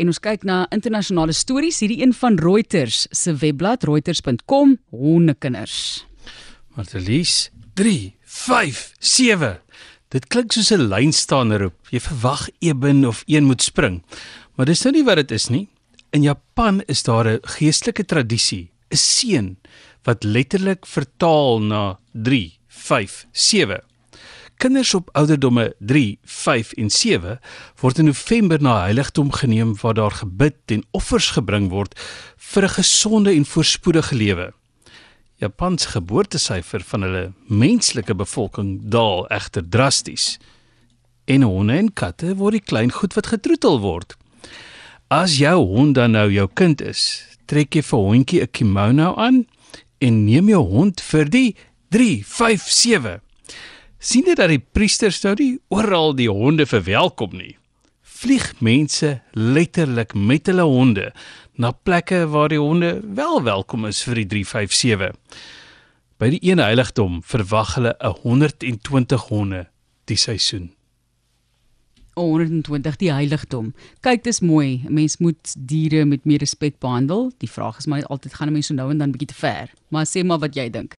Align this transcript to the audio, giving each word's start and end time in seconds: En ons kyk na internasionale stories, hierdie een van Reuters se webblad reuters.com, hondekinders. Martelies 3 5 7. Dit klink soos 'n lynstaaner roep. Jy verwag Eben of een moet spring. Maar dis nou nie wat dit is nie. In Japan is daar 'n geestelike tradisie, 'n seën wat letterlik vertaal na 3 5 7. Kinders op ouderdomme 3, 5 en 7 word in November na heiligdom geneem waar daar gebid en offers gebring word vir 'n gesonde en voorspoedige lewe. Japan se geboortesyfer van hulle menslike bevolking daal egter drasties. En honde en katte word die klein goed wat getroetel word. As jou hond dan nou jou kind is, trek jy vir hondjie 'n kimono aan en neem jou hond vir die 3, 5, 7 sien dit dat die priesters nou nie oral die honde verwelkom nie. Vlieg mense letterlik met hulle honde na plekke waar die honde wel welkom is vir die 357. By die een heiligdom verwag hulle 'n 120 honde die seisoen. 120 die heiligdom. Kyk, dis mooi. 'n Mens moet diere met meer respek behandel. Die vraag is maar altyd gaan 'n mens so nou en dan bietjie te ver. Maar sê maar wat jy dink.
En 0.00 0.08
ons 0.08 0.20
kyk 0.24 0.46
na 0.48 0.62
internasionale 0.72 1.34
stories, 1.36 1.82
hierdie 1.84 2.00
een 2.00 2.14
van 2.16 2.38
Reuters 2.40 3.02
se 3.12 3.34
webblad 3.36 3.84
reuters.com, 3.84 4.78
hondekinders. 4.88 6.06
Martelies 6.78 7.50
3 7.76 8.14
5 8.24 8.80
7. 8.96 9.58
Dit 10.08 10.28
klink 10.32 10.56
soos 10.56 10.72
'n 10.72 10.88
lynstaaner 10.88 11.60
roep. 11.60 11.76
Jy 11.90 12.00
verwag 12.00 12.48
Eben 12.60 13.04
of 13.04 13.22
een 13.26 13.44
moet 13.44 13.62
spring. 13.62 14.02
Maar 14.56 14.66
dis 14.66 14.82
nou 14.82 14.94
nie 14.94 15.04
wat 15.04 15.16
dit 15.16 15.30
is 15.30 15.48
nie. 15.48 15.68
In 16.10 16.22
Japan 16.22 16.80
is 16.86 17.02
daar 17.02 17.28
'n 17.28 17.40
geestelike 17.42 18.04
tradisie, 18.04 18.70
'n 18.90 18.96
seën 18.96 19.56
wat 20.04 20.24
letterlik 20.24 20.86
vertaal 20.86 21.60
na 21.60 21.98
3 22.12 22.58
5 22.68 23.26
7. 23.32 23.91
Kinders 24.62 24.94
op 24.94 25.08
ouderdomme 25.12 25.74
3, 25.78 26.18
5 26.24 26.72
en 26.72 26.90
7 26.90 27.40
word 27.80 27.98
in 27.98 28.04
November 28.04 28.60
na 28.62 28.76
heiligdom 28.80 29.32
geneem 29.32 29.72
waar 29.80 29.94
daar 29.94 30.10
gebid 30.10 30.54
en 30.66 30.84
offers 30.90 31.30
gebring 31.34 31.66
word 31.70 31.98
vir 32.36 32.62
'n 32.64 32.74
gesonde 32.76 33.32
en 33.34 33.44
voorspoedige 33.44 34.14
lewe. 34.14 34.52
Japan 35.34 35.78
se 35.78 35.88
geboortesyfer 35.88 36.80
van 36.80 37.02
hulle 37.02 37.32
menslike 37.46 38.14
bevolking 38.14 38.80
daal 38.84 39.26
egter 39.28 39.68
drasties. 39.68 40.38
En 41.24 41.42
honde 41.42 41.72
en 41.72 41.92
katte 41.92 42.36
word 42.36 42.52
die 42.52 42.66
klein 42.70 42.92
goed 42.92 43.14
wat 43.14 43.26
getroetel 43.26 43.80
word. 43.80 44.16
As 45.08 45.38
jou 45.38 45.66
hond 45.66 45.94
dan 45.94 46.10
nou 46.10 46.32
jou 46.32 46.48
kind 46.54 46.80
is, 46.80 47.26
trek 47.46 47.74
jy 47.74 47.82
vir 47.82 47.98
hondjie 47.98 48.42
'n 48.42 48.50
kimono 48.50 49.14
aan 49.16 49.46
en 49.98 50.24
neem 50.24 50.48
jou 50.48 50.62
hond 50.62 51.00
vir 51.00 51.24
die 51.28 51.56
3, 51.88 52.24
5, 52.24 52.62
7 52.68 53.20
sien 54.02 54.26
dit 54.26 54.36
dat 54.36 54.50
die 54.50 54.60
priesters 54.74 55.20
nou 55.22 55.34
nie 55.38 55.52
oral 55.70 56.16
die 56.18 56.30
honde 56.30 56.66
verwelkom 56.66 57.36
nie. 57.38 57.54
Vlieg 58.02 58.50
mense 58.62 59.20
letterlik 59.34 60.14
met 60.14 60.50
hulle 60.50 60.66
honde 60.66 61.08
na 61.54 61.70
plekke 61.70 62.24
waar 62.32 62.50
die 62.50 62.60
honde 62.60 62.96
wel 63.14 63.42
welkom 63.46 63.86
is 63.86 64.02
vir 64.06 64.22
die 64.22 64.28
357. 64.42 65.14
By 66.18 66.30
die 66.34 66.42
een 66.42 66.62
heiligdom 66.62 67.20
verwag 67.22 67.74
hulle 67.78 67.94
'n 67.98 68.14
120 68.22 69.28
honde 69.30 69.66
die 70.06 70.16
seisoen. 70.18 70.72
120 72.14 72.96
die 72.96 73.12
heiligdom. 73.12 73.72
Kyk, 74.00 74.24
dis 74.24 74.40
mooi. 74.40 74.82
'n 74.84 74.94
Mens 74.94 75.16
moet 75.18 75.54
diere 75.58 76.04
met 76.04 76.24
meer 76.24 76.38
respek 76.38 76.78
behandel. 76.78 77.32
Die 77.38 77.50
vraag 77.50 77.78
is 77.78 77.86
maar 77.86 78.04
altyd 78.04 78.34
gaan 78.34 78.48
'n 78.48 78.52
mens 78.52 78.66
so 78.66 78.74
nou 78.74 78.90
en 78.90 78.98
dan 78.98 79.10
bietjie 79.10 79.28
te 79.28 79.34
ver. 79.34 79.70
Maar 79.88 80.06
sê 80.06 80.24
maar 80.24 80.38
wat 80.38 80.54
jy 80.54 80.70
dink. 80.70 80.94